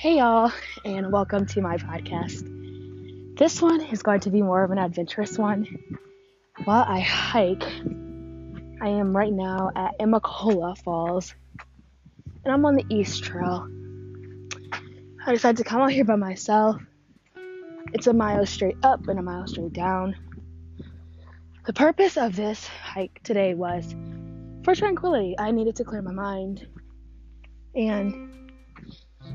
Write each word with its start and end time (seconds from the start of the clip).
Hey, 0.00 0.16
y'all, 0.16 0.50
and 0.82 1.12
welcome 1.12 1.44
to 1.44 1.60
my 1.60 1.76
podcast. 1.76 3.36
This 3.36 3.60
one 3.60 3.82
is 3.82 4.02
going 4.02 4.20
to 4.20 4.30
be 4.30 4.40
more 4.40 4.64
of 4.64 4.70
an 4.70 4.78
adventurous 4.78 5.36
one. 5.36 5.66
While 6.64 6.86
I 6.88 7.00
hike, 7.00 7.64
I 8.80 8.88
am 8.88 9.14
right 9.14 9.30
now 9.30 9.70
at 9.76 9.98
Amicalola 9.98 10.78
Falls, 10.78 11.34
and 12.42 12.50
I'm 12.50 12.64
on 12.64 12.76
the 12.76 12.86
East 12.88 13.24
Trail. 13.24 13.68
I 15.26 15.32
decided 15.32 15.58
to 15.58 15.64
come 15.64 15.82
out 15.82 15.92
here 15.92 16.06
by 16.06 16.16
myself. 16.16 16.80
It's 17.92 18.06
a 18.06 18.14
mile 18.14 18.46
straight 18.46 18.78
up 18.82 19.06
and 19.06 19.18
a 19.18 19.22
mile 19.22 19.46
straight 19.48 19.74
down. 19.74 20.16
The 21.66 21.74
purpose 21.74 22.16
of 22.16 22.36
this 22.36 22.66
hike 22.66 23.20
today 23.22 23.52
was 23.52 23.94
for 24.64 24.74
tranquility. 24.74 25.34
I 25.38 25.50
needed 25.50 25.76
to 25.76 25.84
clear 25.84 26.00
my 26.00 26.12
mind. 26.12 26.66
And 27.74 28.39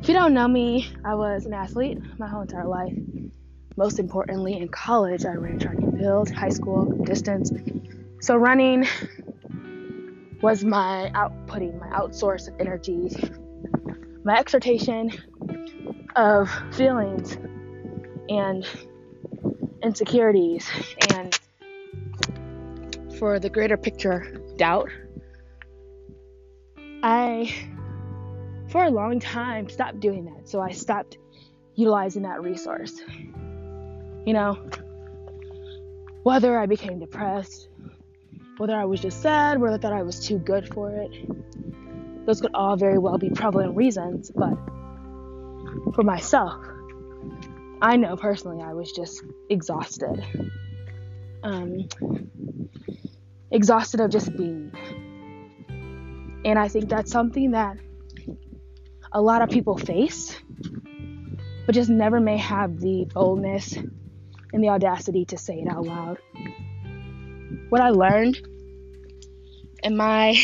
if 0.00 0.08
you 0.08 0.14
don't 0.14 0.34
know 0.34 0.48
me, 0.48 0.90
I 1.04 1.14
was 1.14 1.46
an 1.46 1.54
athlete 1.54 1.98
my 2.18 2.28
whole 2.28 2.42
entire 2.42 2.66
life. 2.66 2.92
Most 3.76 3.98
importantly, 3.98 4.56
in 4.56 4.68
college, 4.68 5.24
I 5.24 5.34
ran 5.34 5.58
track 5.58 5.78
and 5.78 5.98
field, 5.98 6.30
high 6.30 6.48
school, 6.48 6.84
distance. 7.04 7.52
So 8.20 8.36
running 8.36 8.86
was 10.42 10.64
my 10.64 11.10
outputting, 11.14 11.78
my 11.78 11.88
outsource 11.88 12.48
of 12.48 12.54
energy, 12.60 13.10
my 14.24 14.38
exhortation 14.38 15.12
of 16.16 16.50
feelings 16.72 17.36
and 18.28 18.66
insecurities 19.82 20.68
and 21.14 21.38
for 23.18 23.38
the 23.38 23.48
greater 23.48 23.76
picture 23.76 24.42
doubt 24.56 24.90
i 27.02 27.52
for 28.68 28.84
a 28.84 28.90
long 28.90 29.18
time 29.18 29.68
stopped 29.68 30.00
doing 30.00 30.24
that 30.24 30.48
so 30.48 30.60
i 30.60 30.70
stopped 30.70 31.18
utilizing 31.74 32.22
that 32.22 32.42
resource 32.42 33.00
you 34.26 34.32
know 34.32 34.58
whether 36.22 36.58
i 36.58 36.66
became 36.66 36.98
depressed 36.98 37.68
whether 38.58 38.74
i 38.74 38.84
was 38.84 39.00
just 39.00 39.22
sad 39.22 39.60
whether 39.60 39.76
i 39.76 39.78
thought 39.78 39.92
i 39.92 40.02
was 40.02 40.26
too 40.26 40.38
good 40.38 40.72
for 40.72 40.90
it 40.90 42.26
those 42.26 42.40
could 42.40 42.50
all 42.54 42.76
very 42.76 42.98
well 42.98 43.18
be 43.18 43.30
prevalent 43.30 43.74
reasons 43.76 44.30
but 44.34 44.54
for 45.94 46.02
myself 46.02 46.54
I 47.80 47.96
know 47.96 48.16
personally 48.16 48.62
I 48.62 48.72
was 48.72 48.90
just 48.90 49.22
exhausted. 49.48 50.24
Um, 51.44 51.88
exhausted 53.52 54.00
of 54.00 54.10
just 54.10 54.36
being. 54.36 54.72
And 56.44 56.58
I 56.58 56.66
think 56.68 56.88
that's 56.88 57.12
something 57.12 57.52
that 57.52 57.78
a 59.12 59.20
lot 59.20 59.42
of 59.42 59.48
people 59.48 59.76
face, 59.76 60.36
but 61.66 61.74
just 61.74 61.90
never 61.90 62.20
may 62.20 62.36
have 62.36 62.78
the 62.78 63.06
boldness 63.12 63.76
and 64.52 64.64
the 64.64 64.68
audacity 64.68 65.24
to 65.26 65.38
say 65.38 65.60
it 65.60 65.68
out 65.68 65.84
loud. 65.86 66.18
What 67.68 67.80
I 67.80 67.90
learned 67.90 68.40
in 69.82 69.96
my 69.96 70.36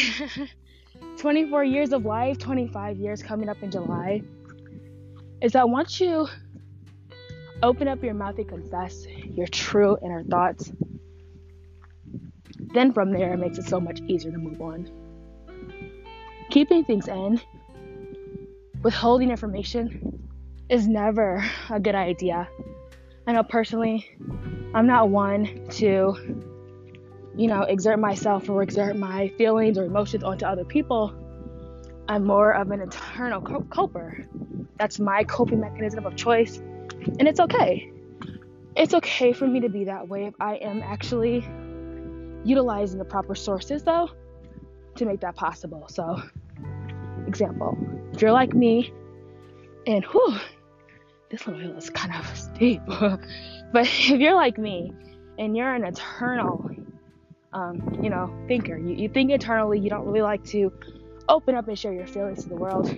24 1.19 1.65
years 1.65 1.93
of 1.93 2.05
life, 2.05 2.39
25 2.39 2.99
years 2.99 3.23
coming 3.23 3.49
up 3.49 3.63
in 3.63 3.71
July, 3.71 4.23
is 5.41 5.53
that 5.53 5.69
once 5.69 6.01
you 6.01 6.29
open 7.63 7.89
up 7.89 8.03
your 8.03 8.15
mouth 8.15 8.39
and 8.39 8.49
confess 8.49 9.07
your 9.07 9.47
true 9.47 9.97
inner 10.03 10.23
thoughts, 10.23 10.71
then 12.75 12.93
from 12.93 13.13
there 13.13 13.35
it 13.35 13.39
makes 13.39 13.59
it 13.59 13.67
so 13.67 13.81
much 13.81 14.01
easier 14.09 14.33
to 14.33 14.39
move 14.39 14.61
on. 14.61 14.91
Keeping 16.51 16.85
things 16.85 17.09
in, 17.09 17.41
withholding 18.85 19.31
information, 19.31 20.29
is 20.69 20.87
never 20.87 21.45
a 21.71 21.81
good 21.81 21.95
idea. 21.95 22.49
I 23.27 23.33
know 23.33 23.43
personally, 23.43 24.09
I'm 24.75 24.87
not 24.87 25.09
one 25.09 25.67
to, 25.71 26.15
you 27.37 27.49
know, 27.49 27.63
exert 27.63 27.99
myself 27.99 28.49
or 28.49 28.63
exert 28.63 28.97
my 28.97 29.29
feelings 29.37 29.79
or 29.79 29.85
emotions 29.85 30.23
onto 30.23 30.45
other 30.45 30.65
people. 30.65 31.15
I'm 32.09 32.25
more 32.25 32.53
of 32.53 32.71
an 32.71 32.83
internal 32.83 33.41
coper. 33.41 34.27
That's 34.79 35.01
my 35.01 35.25
coping 35.25 35.61
mechanism 35.61 36.05
of 36.05 36.15
choice 36.17 36.61
and 37.19 37.27
it's 37.27 37.41
okay. 37.41 37.91
It's 38.77 38.93
okay 38.95 39.33
for 39.33 39.47
me 39.47 39.61
to 39.61 39.69
be 39.69 39.85
that 39.85 40.09
way 40.09 40.27
if 40.27 40.35
I 40.41 40.57
am 40.57 40.83
actually 40.83 41.47
utilizing 42.45 42.99
the 42.99 43.05
proper 43.05 43.35
sources, 43.35 43.83
though, 43.83 44.11
to 44.97 45.05
make 45.05 45.21
that 45.21 45.37
possible. 45.37 45.87
So, 45.89 46.21
example, 47.27 47.79
if 48.15 48.23
you're 48.23 48.33
like 48.33 48.55
me, 48.55 48.93
and 49.87 50.05
whew, 50.05 50.37
this 51.31 51.47
little 51.47 51.61
hill 51.61 51.77
is 51.77 51.91
kind 51.91 52.15
of 52.15 52.37
steep, 52.37 52.81
but 52.89 53.21
if 53.75 54.09
you're 54.11 54.35
like 54.35 54.59
me 54.59 54.93
and 55.39 55.57
you're 55.57 55.75
an 55.75 55.85
eternal, 55.85 56.71
um, 57.53 57.99
you 58.03 58.11
know, 58.11 58.33
thinker, 58.49 58.79
you, 58.79 58.95
you 58.95 59.09
think 59.09 59.31
eternally, 59.31 59.79
you 59.79 59.91
don't 59.91 60.05
really 60.05 60.23
like 60.23 60.45
to 60.45 60.73
open 61.29 61.55
up 61.55 61.69
and 61.69 61.79
share 61.79 61.93
your 61.93 62.07
feelings 62.07 62.43
to 62.43 62.49
the 62.49 62.57
world 62.57 62.89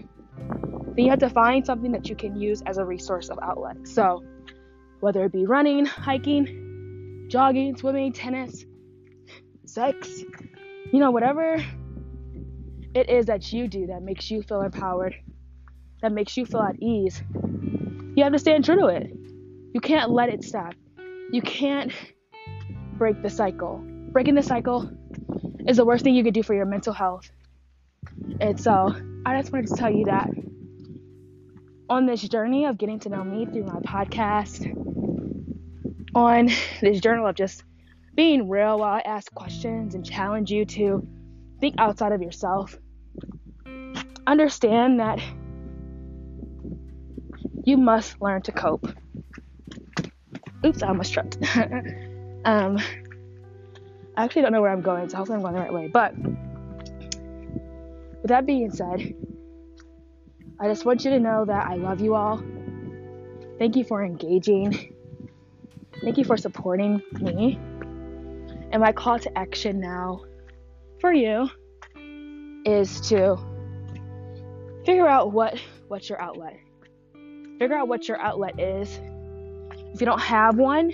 then 0.97 1.05
you 1.05 1.11
have 1.11 1.21
to 1.21 1.31
find 1.31 1.65
something 1.65 1.93
that 1.93 2.09
you 2.09 2.17
can 2.17 2.41
use 2.41 2.63
as 2.63 2.79
a 2.79 2.85
resource 2.85 3.29
of 3.29 3.39
outlet. 3.43 3.87
So, 3.87 4.25
whether 5.01 5.25
it 5.25 5.33
be 5.33 5.45
running, 5.45 5.85
hiking, 5.85 7.27
jogging, 7.29 7.77
swimming, 7.77 8.15
tennis, 8.15 8.65
sex, 9.67 10.23
you 10.93 10.99
know, 10.99 11.11
whatever 11.11 11.63
it 12.97 13.11
is 13.11 13.27
that 13.27 13.53
you 13.53 13.69
do 13.69 13.89
that 13.89 14.03
makes 14.03 14.31
you 14.31 14.43
feel 14.43 14.63
empowered, 14.63 15.15
that 16.01 16.13
makes 16.13 16.37
you 16.37 16.47
feel 16.47 16.63
at 16.63 16.81
ease, 16.83 17.23
you 18.15 18.25
have 18.25 18.33
to 18.33 18.39
stand 18.39 18.65
true 18.65 18.81
to 18.81 18.87
it. 18.87 19.11
You 19.75 19.81
can't 19.81 20.11
let 20.11 20.31
it 20.31 20.43
stop. 20.43 20.73
You 21.31 21.43
can't 21.43 21.93
break 22.95 23.23
the 23.23 23.29
cycle. 23.29 23.83
Breaking 23.85 24.35
the 24.35 24.43
cycle 24.43 24.91
is 25.69 25.77
the 25.77 25.85
worst 25.85 26.05
thing 26.05 26.15
you 26.15 26.25
could 26.25 26.33
do 26.33 26.43
for 26.43 26.55
your 26.55 26.65
mental 26.65 26.95
health. 26.95 27.31
And 28.41 28.59
so 28.59 28.95
I 29.27 29.39
just 29.39 29.53
wanted 29.53 29.69
to 29.69 29.75
tell 29.75 29.91
you 29.91 30.07
that 30.07 30.31
on 31.91 32.07
this 32.07 32.23
journey 32.23 32.65
of 32.65 32.79
getting 32.79 32.99
to 33.01 33.11
know 33.11 33.23
me 33.23 33.45
through 33.45 33.65
my 33.65 33.81
podcast, 33.81 34.65
on 36.15 36.47
this 36.81 37.01
journal 37.01 37.27
of 37.27 37.35
just 37.35 37.63
being 38.15 38.49
real 38.49 38.79
while 38.79 38.95
I 38.95 39.01
ask 39.01 39.31
questions 39.35 39.95
and 39.95 40.03
challenge 40.03 40.51
you 40.51 40.65
to 40.65 41.07
think 41.61 41.75
outside 41.79 42.13
of 42.13 42.23
yourself. 42.23 42.79
Understand 44.27 45.01
that 45.01 45.21
you 47.65 47.77
must 47.77 48.21
learn 48.21 48.43
to 48.43 48.53
cope. 48.53 48.89
Oops, 50.65 50.83
I 50.83 50.89
almost 50.89 51.13
tripped. 51.13 51.37
um, 52.45 52.79
I 54.17 54.25
actually 54.25 54.43
don't 54.43 54.53
know 54.53 54.63
where 54.63 54.73
I'm 54.73 54.83
going, 54.83 55.09
so 55.09 55.19
hopefully 55.19 55.37
I'm 55.37 55.43
going 55.43 55.55
the 55.55 55.61
right 55.61 55.73
way. 55.73 55.89
But 55.89 56.17
with 58.23 58.29
that 58.29 58.47
being 58.47 58.71
said, 58.71 59.15
I 60.59 60.69
just 60.69 60.85
want 60.85 61.05
you 61.05 61.11
to 61.11 61.21
know 61.21 61.45
that 61.45 61.67
I 61.67 61.75
love 61.75 62.01
you 62.01 62.15
all. 62.15 62.43
Thank 63.59 63.77
you 63.77 63.85
for 63.85 64.03
engaging. 64.05 64.95
Thank 66.03 66.19
you 66.19 66.25
for 66.25 66.37
supporting 66.37 67.03
me. 67.21 67.59
And 68.73 68.81
my 68.81 68.93
call 68.93 69.19
to 69.19 69.39
action 69.39 69.81
now 69.81 70.23
for 71.01 71.13
you 71.13 71.49
is 72.65 73.01
to 73.09 73.37
figure 74.87 75.07
out 75.07 75.33
what 75.33 75.61
what's 75.89 76.09
your 76.09 76.21
outlet. 76.21 76.59
Figure 77.59 77.77
out 77.77 77.89
what 77.89 78.09
your 78.09 78.19
outlet 78.19 78.59
is. 78.59 78.99
If 79.93 80.01
you 80.01 80.07
don't 80.07 80.21
have 80.21 80.57
one, 80.57 80.93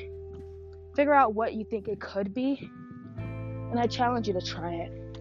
figure 0.97 1.15
out 1.15 1.35
what 1.35 1.55
you 1.55 1.65
think 1.65 1.87
it 1.87 2.01
could 2.01 2.35
be. 2.35 2.69
And 3.17 3.79
I 3.79 3.87
challenge 3.87 4.27
you 4.27 4.35
to 4.35 4.41
try 4.41 4.75
it. 4.75 5.19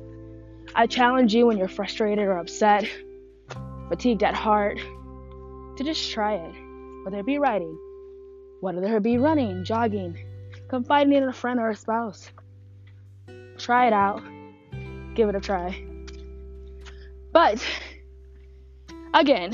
I 0.74 0.88
challenge 0.88 1.36
you 1.36 1.46
when 1.46 1.58
you're 1.58 1.68
frustrated 1.68 2.26
or 2.26 2.38
upset 2.38 2.90
fatigued 3.92 4.24
at 4.24 4.34
heart, 4.34 4.78
to 5.76 5.84
just 5.84 6.14
try 6.14 6.36
it. 6.36 6.56
Whether 7.04 7.20
it 7.20 7.26
be 7.26 7.40
writing, 7.40 7.78
whether 8.62 8.96
it 8.96 9.04
be 9.04 9.18
running, 9.18 9.66
jogging, 9.66 10.18
confiding 10.70 11.12
in 11.12 11.24
a 11.24 11.34
friend 11.34 11.60
or 11.60 11.72
a 11.72 11.76
spouse. 11.76 12.32
Try 13.58 13.88
it 13.88 13.94
out. 13.94 14.24
Give 15.14 15.28
it 15.28 15.36
a 15.36 15.42
try. 15.42 15.86
But 17.34 17.62
again, 19.14 19.54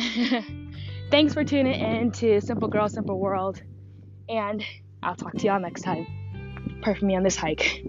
thanks 1.12 1.34
for 1.34 1.44
tuning 1.44 1.80
in 1.80 2.12
to 2.14 2.42
Simple 2.42 2.68
Girl, 2.68 2.90
Simple 2.90 3.20
World. 3.20 3.62
And 4.30 4.64
I'll 5.02 5.16
talk 5.16 5.34
to 5.34 5.46
y'all 5.46 5.60
next 5.60 5.82
time. 5.82 6.06
Pray 6.82 6.94
for 6.94 7.06
me 7.06 7.16
on 7.16 7.24
this 7.24 7.36
hike. 7.36 7.84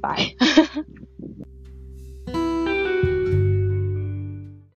Bye. 0.00 0.34